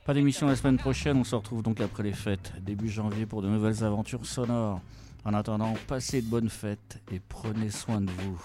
[0.06, 3.42] Pas d'émission la semaine prochaine, on se retrouve donc après les fêtes, début janvier, pour
[3.42, 4.80] de nouvelles aventures sonores.
[5.26, 8.42] En attendant, passez de bonnes fêtes et prenez soin de vous.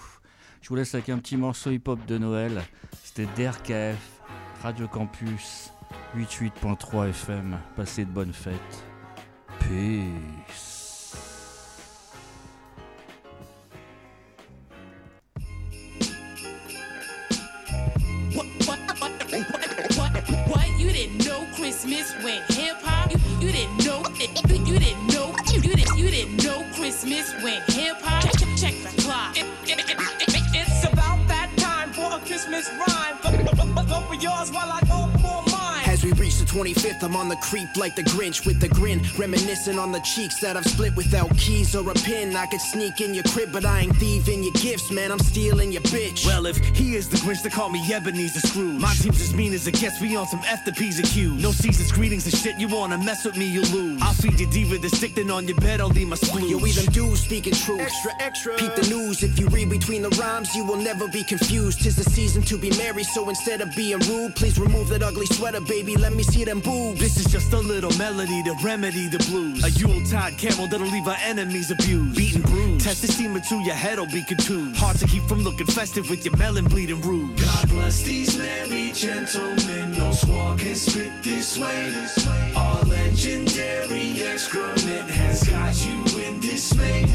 [0.61, 2.61] Je vous laisse avec un petit morceau hip-hop de Noël.
[3.03, 4.21] C'était DRKF,
[4.61, 5.71] Radio Campus,
[6.17, 7.57] 88.3 FM.
[7.75, 8.85] Passez de bonnes fêtes.
[9.59, 10.74] Peace.
[22.23, 23.11] Went hip hop?
[23.11, 24.27] You, you didn't know you,
[24.65, 28.23] you didn't know you, you didn't you didn't know Christmas went hip hop?
[28.37, 29.37] Check, check, the clock.
[29.37, 33.15] It- it- it- it- It's about that time for a Christmas rhyme.
[33.87, 34.79] Go for yours while I
[36.35, 39.91] reach the 25th, I'm on the creep like the Grinch with the grin, reminiscing on
[39.91, 42.35] the cheeks that I've split without keys or a pin.
[42.35, 45.11] I could sneak in your crib, but I ain't thieving your gifts, man.
[45.11, 46.25] I'm stealing your bitch.
[46.25, 48.81] Well, if he is the Grinch, they call me Ebenezer Scrooge.
[48.81, 51.41] My team's as mean as it gets, we on some F the P's and Q's.
[51.41, 54.01] No seasons, greetings and shit, you wanna mess with me, you lose.
[54.01, 56.49] I'll feed your diva the stick, then on your bed, I'll leave my splooge.
[56.49, 57.81] Yo, even dudes speaking truth.
[57.81, 58.57] Extra, extra.
[58.57, 59.23] Peep the news.
[59.23, 61.81] If you read between the rhymes, you will never be confused.
[61.83, 65.25] Tis the season to be merry, so instead of being rude, please remove that ugly
[65.27, 65.95] sweater, baby.
[65.95, 66.99] Let me see them boobs.
[66.99, 69.63] This is just a little melody to remedy the blues.
[69.63, 72.15] A Yuletide camel that'll leave our enemies abused.
[72.15, 72.85] Beaten bruised.
[72.85, 74.77] Test the steamer to your head'll be contused.
[74.77, 77.37] Hard to keep from looking festive with your melon bleeding rude.
[77.39, 79.91] God bless these merry gentlemen.
[79.97, 81.93] No squall can spit this way.
[82.55, 87.05] Our legendary excrement has got you in dismay.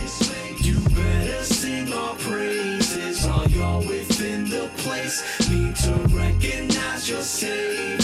[0.61, 3.27] You better sing our praises.
[3.27, 8.00] All y'all within the place need to recognize your this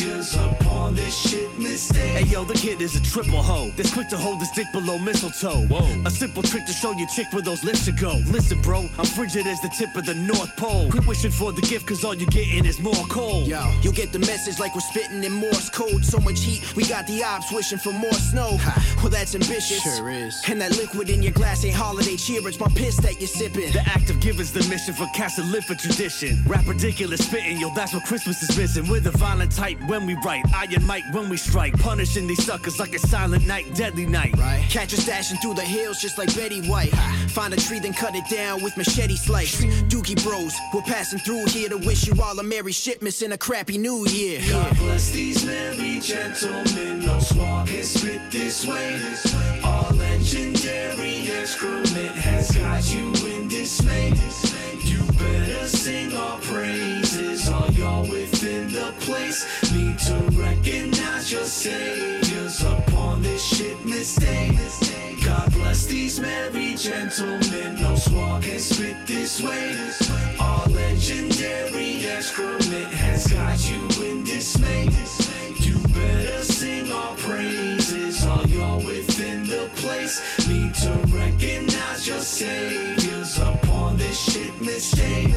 [1.26, 4.66] shit Hey yo, the kid is a triple hoe that's quick to hold his dick
[4.72, 5.66] below mistletoe.
[5.66, 5.84] Whoa.
[6.06, 8.18] A simple trick to show your chick where those lips should go.
[8.28, 10.90] Listen, bro, I'm frigid as the tip of the North Pole.
[10.90, 13.46] Quit wishing for the gift, cause all you're getting is more cold.
[13.46, 16.02] Yo, you'll get the message like we're spitting in Morse code.
[16.02, 18.56] So much heat, we got the ops wishing for more snow.
[19.02, 19.82] Well, that's ambitious.
[19.82, 20.42] Sure is.
[20.48, 23.70] And that liquid in your glass ain't holiday cheer, it's my piss that you're sipping.
[23.72, 26.42] The act of giving's the mission for cast live for tradition.
[26.46, 28.88] Rap ridiculous spitting, yo, that's what Christmas is missing.
[28.88, 30.42] We're the violent type when we write.
[30.54, 31.65] I and my when we strike.
[31.74, 34.34] Punishing these suckers like a silent night, deadly night.
[34.36, 34.64] Right.
[34.70, 36.94] Catch us dashing through the hills just like Betty White.
[37.30, 39.64] Find a tree, then cut it down with machete slice.
[39.84, 43.38] Dookie bros, we're passing through here to wish you all a Merry Shipmas and a
[43.38, 44.40] crappy New Year.
[44.48, 47.04] God bless these merry gentlemen.
[47.04, 49.00] No swag can spit this way.
[49.64, 54.12] Our legendary excrement has got you in dismay.
[55.12, 57.48] Better sing our praises.
[57.48, 64.85] All y'all within the place need to recognize your saviors upon this shit mistake.
[65.36, 67.76] God bless these merry gentlemen.
[67.78, 69.76] No swag can spit this way.
[70.40, 74.88] Our legendary excrement has got you in dismay.
[75.60, 78.24] You better sing our praises.
[78.24, 80.16] All y'all within the place
[80.48, 85.34] need to recognize your saviors upon this shit mistake.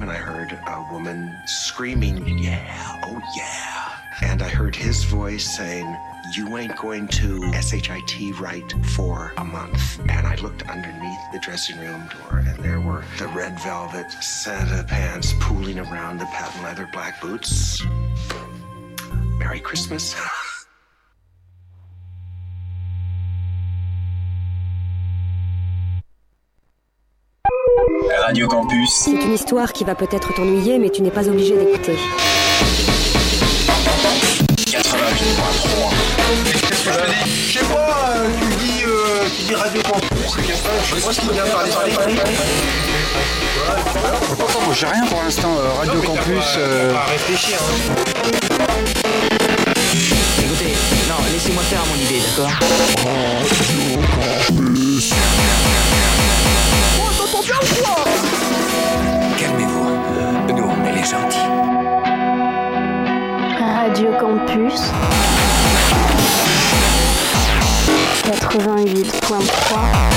[0.00, 4.30] And I heard a woman screaming, Yeah, oh yeah.
[4.32, 5.96] And I heard his voice saying,
[6.32, 10.00] You ain't going to SHIT right for a month.
[10.08, 14.84] And I looked underneath the dressing room door, and there were the red velvet Santa
[14.84, 17.84] pants pooling around the patent leather black boots.
[19.38, 20.16] Merry Christmas.
[28.22, 28.90] Radio Campus.
[29.04, 31.96] C'est une histoire qui va peut-être t'ennuyer, mais tu n'es pas obligé d'écouter.
[34.74, 34.82] 88.3.
[36.52, 41.70] Je sais pas, tu dis, Radio Campus, je sais pas ce qu'il vient parler
[44.72, 46.58] j'ai rien pour l'instant, Radio Campus.
[47.08, 47.58] réfléchir.
[50.42, 50.74] Écoutez,
[51.08, 52.50] non, laissez-moi faire mon idée, d'accord
[59.38, 60.54] Calmez-vous.
[60.56, 61.93] Nous, on est les gentils.
[63.94, 64.90] Radio Campus
[68.24, 70.14] 88.3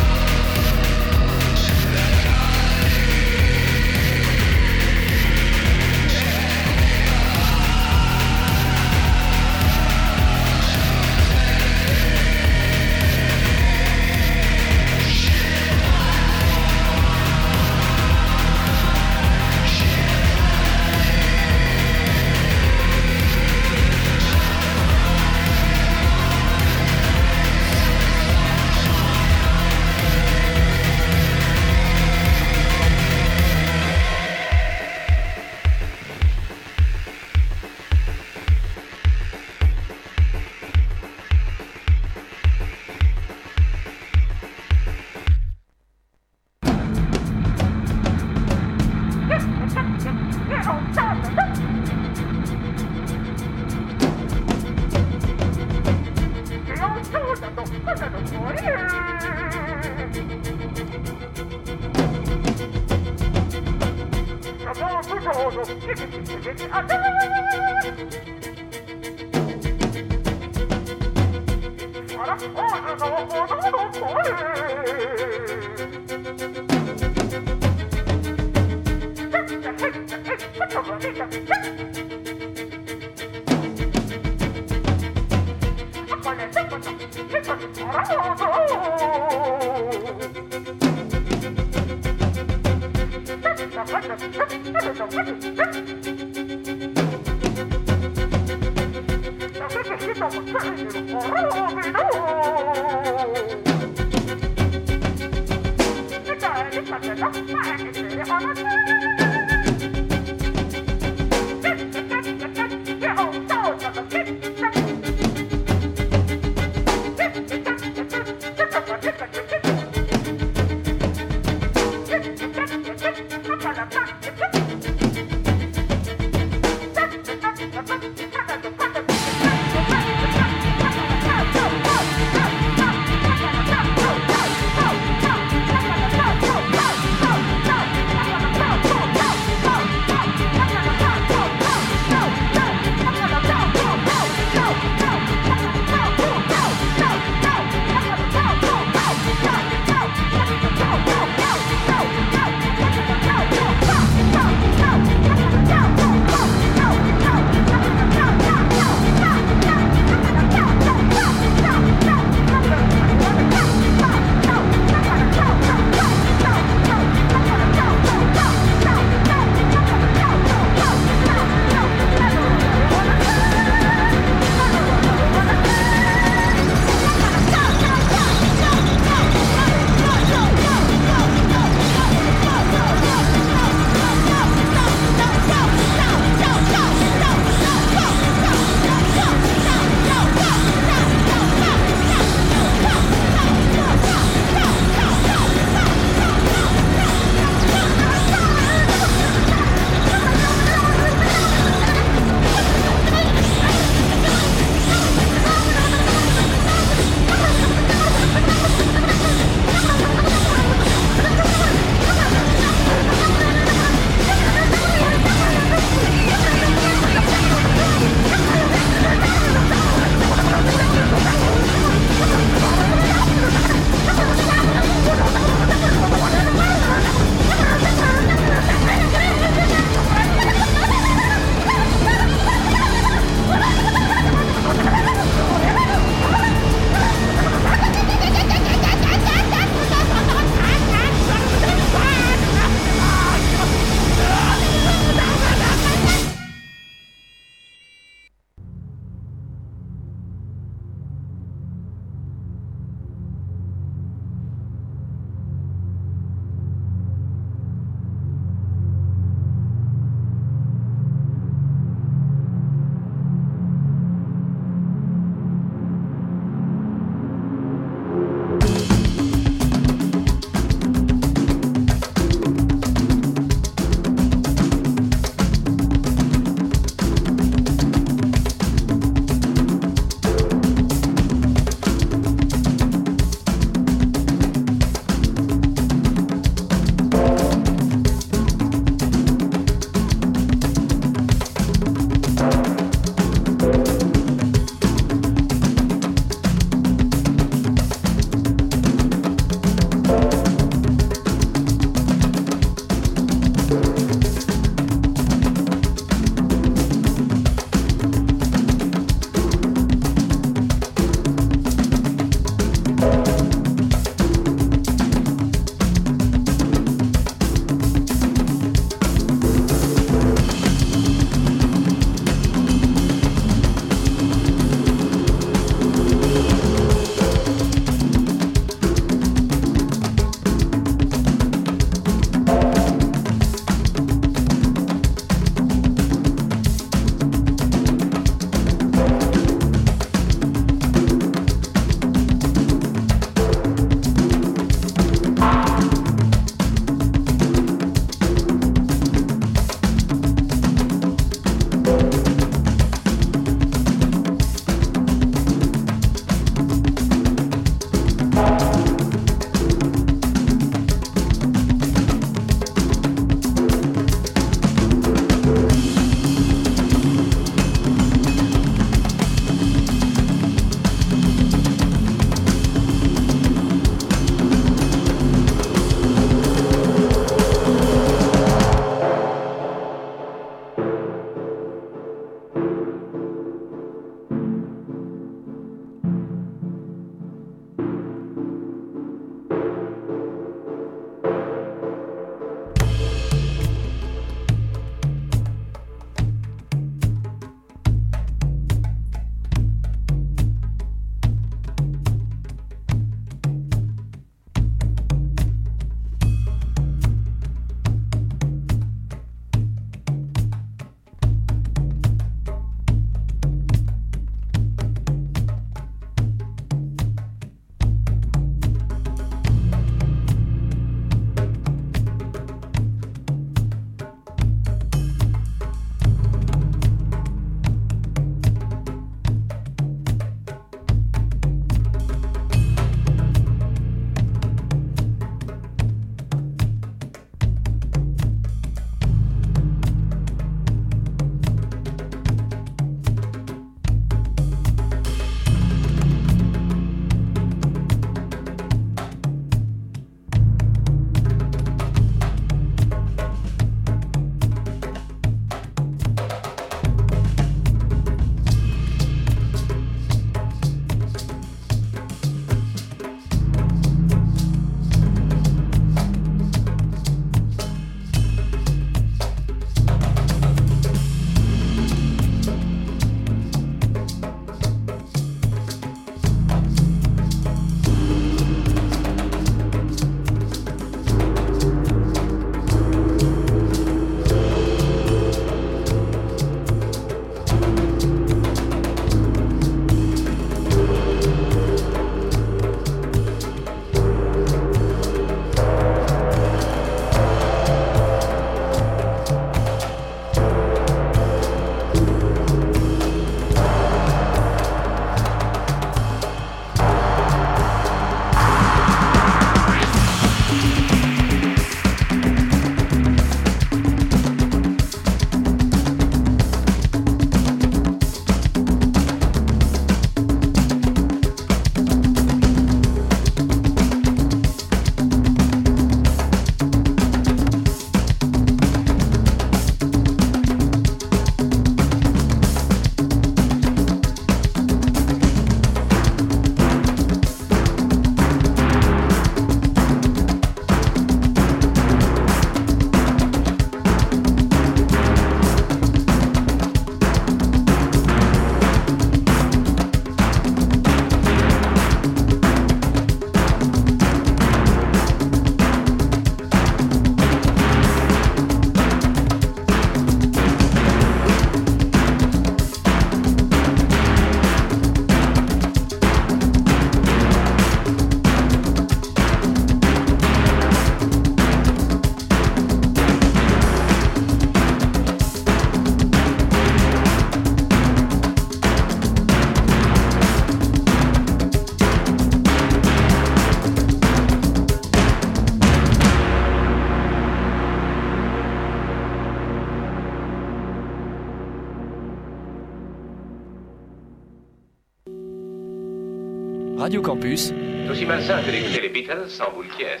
[598.18, 600.00] Malsain que d'écouter les Beatles sans boule qui est.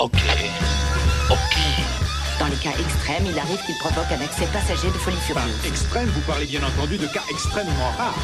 [0.00, 0.12] Ok.
[1.30, 1.56] Ok.
[2.40, 5.64] Dans les cas extrêmes, il arrive qu'il provoque un accès passager de folie furieuse.
[5.64, 8.14] Extrême, vous parlez bien entendu de cas extrêmement rares.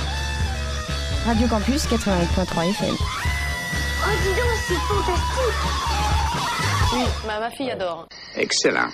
[1.24, 2.96] Radio Campus 88.3 FM.
[2.98, 5.60] Oh, dis donc, c'est fantastique
[6.94, 8.08] Oui, ma, ma fille adore.
[8.34, 8.88] Excellent.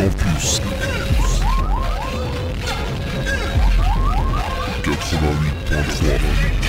[0.00, 0.60] Campus.
[4.82, 6.59] Campus.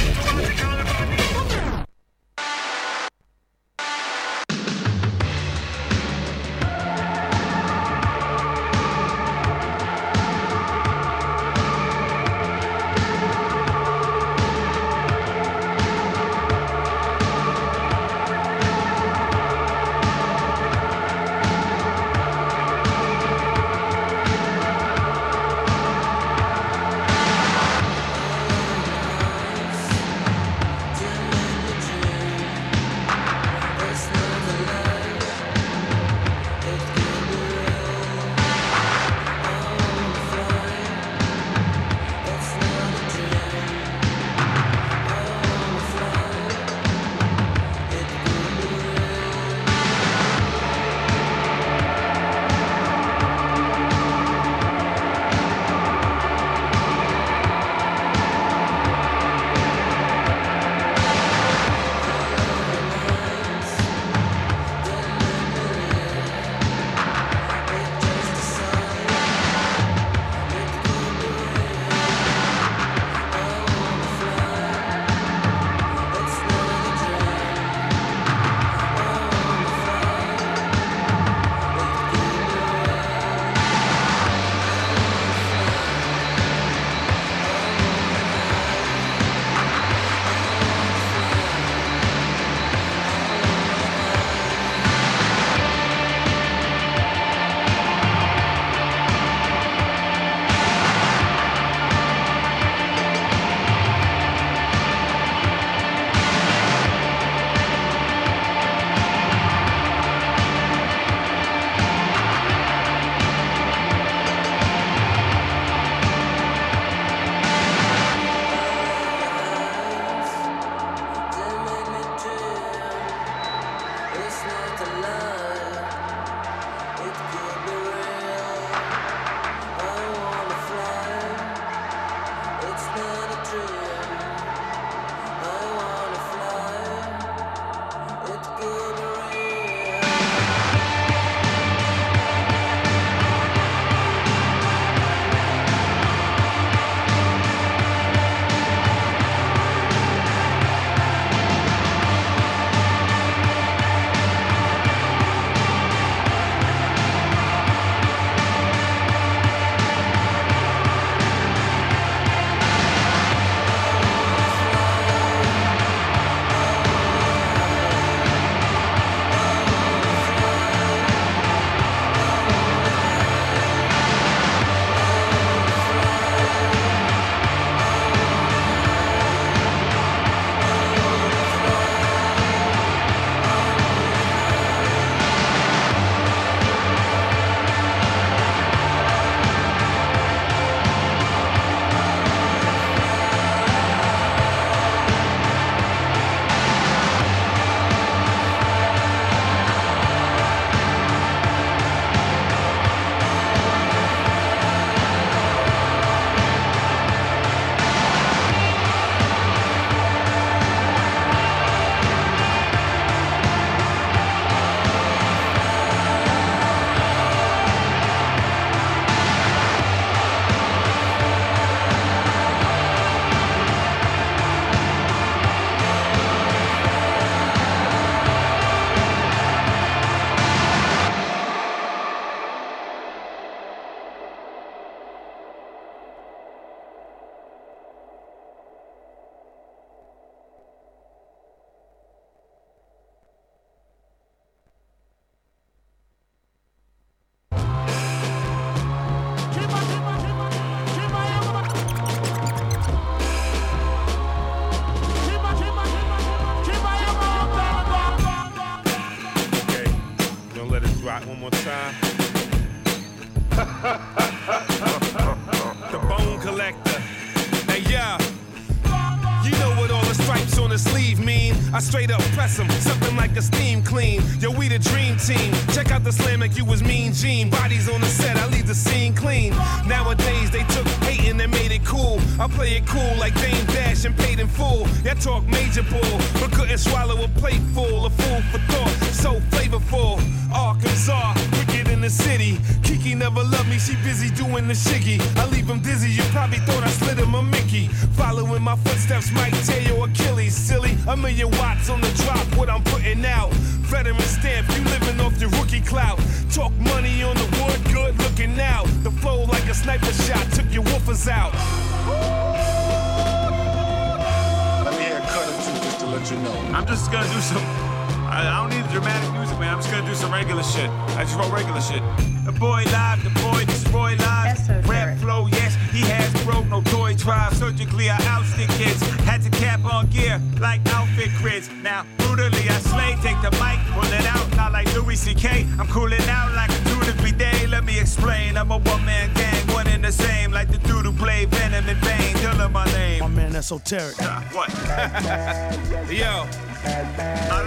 [343.72, 344.18] Esoteric.
[344.54, 344.70] what?
[346.12, 346.46] Yo,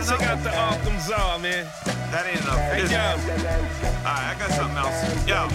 [0.04, 1.66] check out the Arkham Czar, man.
[2.10, 2.58] That ain't enough.
[2.58, 3.00] Hey, yo.
[4.04, 5.26] Alright, I got something else.
[5.26, 5.48] Yo,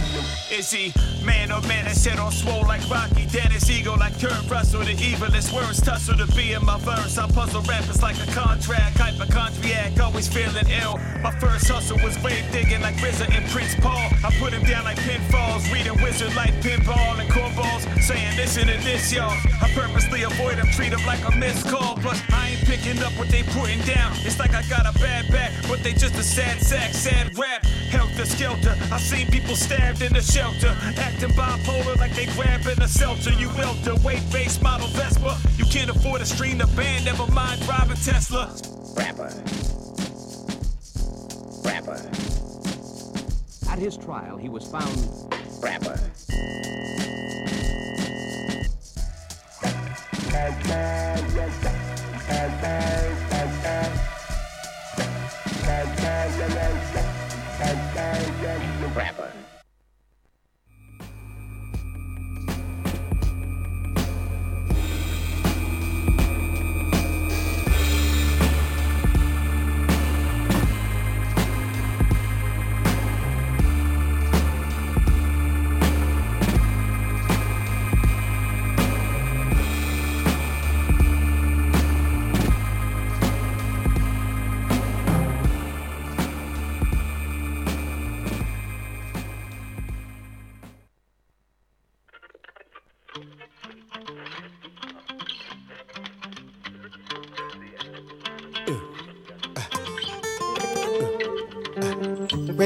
[0.51, 0.93] is he
[1.23, 3.25] man or man that shit on swole like Rocky?
[3.27, 4.81] Dennis Ego like Kurt Russell.
[4.81, 7.17] The evilest words tussle to be in my verse.
[7.17, 8.97] I puzzle rappers like a contract.
[8.97, 10.97] Hypochondriac, always feeling ill.
[11.21, 14.09] My first hustle was grave digging like RZA and Prince Paul.
[14.25, 15.71] I put him down like pinfalls.
[15.73, 17.85] Reading wizard like pinball and cornballs.
[18.01, 19.35] Saying listen to this, y'all.
[19.61, 21.95] I purposely avoid them, treat them like a missed call.
[21.97, 24.13] Plus, I ain't picking up what they putting down.
[24.25, 27.65] It's like I got a bad back, but they just a sad sack, sad rap.
[28.19, 28.75] Helter skelter.
[28.93, 30.75] I've seen people stabbed in the shelter.
[30.99, 33.31] Acting bipolar like they grabbing a seltzer.
[33.31, 35.37] You welter, weight based model Vespa.
[35.55, 38.53] You can't afford to stream the band, never mind driving Tesla.
[38.97, 39.31] Rapper.
[41.63, 42.01] Rapper.
[43.69, 44.97] At his trial, he was found.
[45.61, 45.89] Rapper.
[45.91, 45.98] Rapper.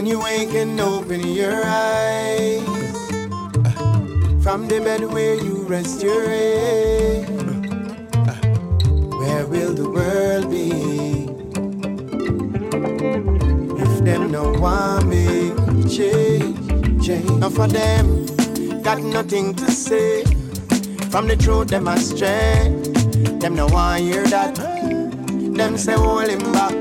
[0.04, 2.62] When you wake and open your eyes.
[4.44, 7.30] From the bed where you rest your head.
[9.18, 10.72] Where will the world be?
[13.82, 15.54] If them no want me
[15.88, 17.30] change, change.
[17.40, 18.26] Now for them,
[18.84, 20.26] got nothing to say.
[21.12, 22.76] From the truth them astray
[23.40, 24.54] Them no want hear that.
[25.56, 26.74] Them say hold him back.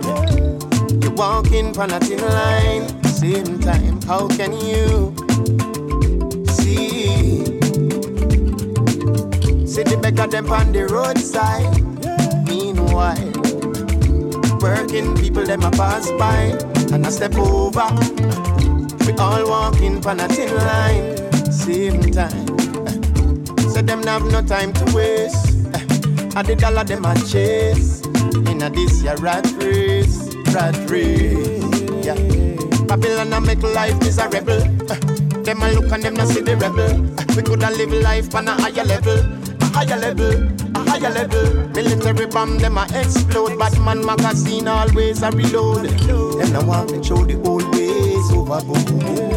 [1.04, 4.02] You walking on a thin line, same time.
[4.02, 5.14] How can you
[6.50, 7.44] see?
[9.64, 11.70] See the beggar them on the roadside.
[12.48, 13.30] Meanwhile,
[14.58, 16.58] working people them a pass by
[16.92, 17.86] and I step over.
[19.06, 22.46] We all walking on a thin line, same time.
[23.70, 25.46] So them have no time to waste.
[26.34, 28.04] I the dollar them a chase
[28.50, 31.62] in a this year rat race rat race.
[32.04, 32.41] Yeah.
[32.92, 34.60] Babylon a make life miserable.
[34.92, 34.96] Uh,
[35.44, 36.92] them a look and them not see the rebel.
[37.18, 39.16] Uh, we coulda live life on a higher level,
[39.62, 40.34] a higher level,
[40.76, 41.68] a higher level.
[41.70, 43.58] Military bomb them a explode.
[43.58, 45.86] Batman magazine always a reload.
[45.86, 49.31] Them no want to show the old ways.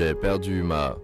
[0.00, 0.96] J'ai perdu ma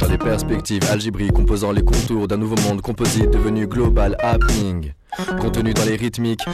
[0.00, 4.92] dans les perspectives algébriques composant les contours d'un nouveau monde composite devenu global happening.
[5.40, 6.44] Contenu dans les rythmiques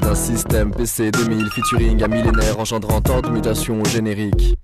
[0.00, 4.56] d'un système PC 2000 featuring à millénaire engendrant tant de mutations génériques.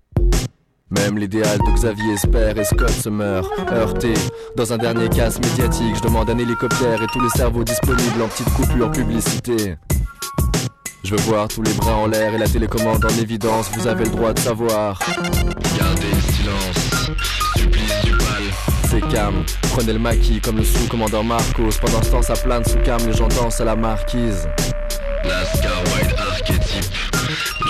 [0.90, 4.14] Même l'idéal de Xavier Esper et Scott se meurt, heurté.
[4.56, 8.28] Dans un dernier casse médiatique, je demande un hélicoptère et tous les cerveaux disponibles en
[8.28, 9.76] petite coupure publicité.
[11.08, 14.04] Je veux voir tous les bras en l'air et la télécommande en évidence, vous avez
[14.04, 14.98] le droit de savoir.
[15.78, 17.16] Gardez le silence,
[17.56, 18.42] supplice du pal.
[18.90, 21.78] C'est cam, prenez le maquis comme le sous-commandant Marcos.
[21.80, 24.50] Pendant ce temps, ça plane sous cam, les gens dansent à la marquise.
[25.24, 26.92] Lascar White archétype,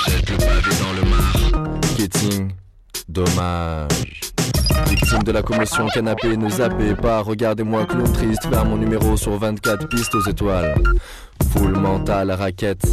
[0.08, 1.70] jette le pavé dans le mar.
[1.80, 2.50] Marketing,
[3.08, 4.20] dommage.
[4.88, 9.38] Victime de la commotion canapé, ne zappez pas, regardez-moi clown triste, faire mon numéro sur
[9.38, 10.74] 24 pistes aux étoiles.
[11.52, 12.86] Full mental, raquette.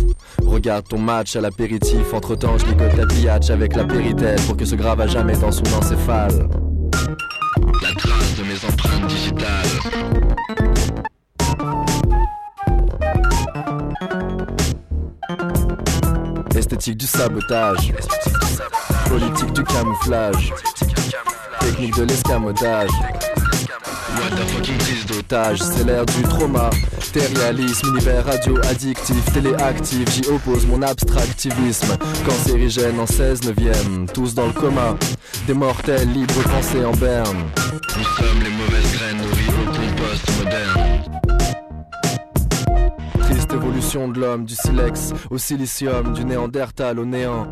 [0.46, 2.14] Regarde ton match à l'apéritif.
[2.14, 5.36] Entre temps, je ligote la pillage avec la péritelle pour que se grave à jamais
[5.38, 6.48] dans son encéphale.
[7.82, 9.66] La trace de mes empreintes digitales.
[16.56, 17.94] Esthétique du sabotage.
[19.10, 20.54] Politique du camouflage.
[21.60, 22.90] Technique de l'escamotage.
[24.16, 26.70] What the fucking prise d'otage, c'est l'ère du trauma.
[27.16, 31.96] Réalisme, univers radio addictif, téléactif, j'y oppose mon abstractivisme.
[32.28, 34.98] Cancérigène en 16 neuvième, tous dans le coma.
[35.48, 37.46] Des mortels libres pensés en berne.
[37.98, 41.04] Nous sommes les mauvaises graines nourries au compost moderne.
[43.22, 47.48] Triste évolution de l'homme, du silex au silicium, du néandertal au néant.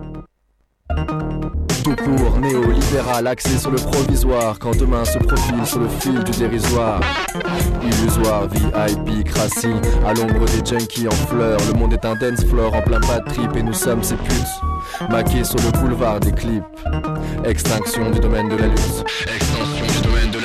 [1.84, 6.32] Tout court, néolibéral, axé sur le provisoire, quand demain se profile sur le fil du
[6.32, 7.02] dérisoire.
[7.84, 9.68] Illusoire, VIP, crassis,
[10.06, 11.60] à l'ombre des junkies en fleurs.
[11.68, 15.10] Le monde est un dance floor en plein bad trip et nous sommes ces putes.
[15.10, 16.64] Maqués sur le boulevard des clips.
[17.44, 19.06] Extinction du domaine de la lutte.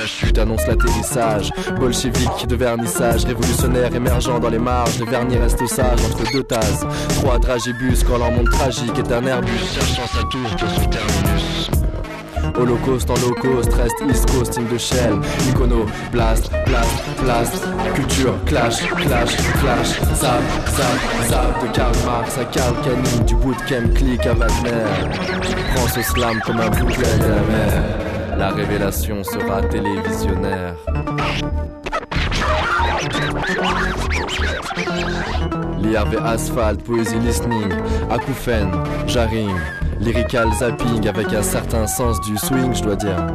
[0.08, 1.50] Chute annonce l'atterrissage.
[1.78, 4.98] Bolchevique de vernissage, révolutionnaire émergent dans les marges.
[4.98, 6.84] Le vernis reste sage entre deux tasses.
[7.16, 11.70] Trois dragibus quand leur monde tragique est un Airbus cherchant sa tour pour son terminus.
[12.58, 13.08] Holocauste
[13.40, 16.90] cost, reste East Coast, team de Shell, Icono, blast, blast,
[17.22, 17.64] blast,
[17.94, 23.94] culture, clash, clash, clash, zap, zap, zap, de Karl Marx à Karl Canning, du bootcamp
[23.94, 24.84] click à Wagner.
[25.74, 28.07] Prends ce slam comme un bouquet de la mer,
[28.38, 30.76] la révélation sera télévisionnaire.
[35.82, 37.72] L'IRV Asphalt, poésie listening,
[38.08, 38.70] acouphène,
[39.08, 39.50] jarring,
[40.00, 43.26] lyrical zapping avec un certain sens du swing, je dois dire.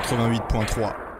[0.00, 1.15] 88.3.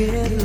[0.00, 0.39] Yeah.